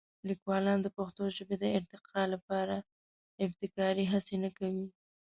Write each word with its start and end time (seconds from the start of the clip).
لیکوالان 0.29 0.79
د 0.83 0.87
پښتو 0.97 1.23
ژبې 1.37 1.55
د 1.59 1.65
ارتقا 1.77 2.21
لپاره 2.33 2.75
ابتکاري 3.45 4.05
هڅې 4.13 4.35
نه 4.43 4.49
کوي. 4.57 4.87